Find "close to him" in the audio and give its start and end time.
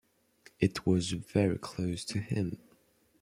1.59-2.57